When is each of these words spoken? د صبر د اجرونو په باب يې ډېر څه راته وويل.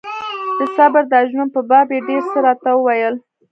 د 0.57 0.59
صبر 0.75 1.03
د 1.07 1.11
اجرونو 1.21 1.53
په 1.55 1.61
باب 1.69 1.87
يې 1.95 1.99
ډېر 2.09 2.23
څه 2.31 2.37
راته 2.45 2.69
وويل. 2.75 3.15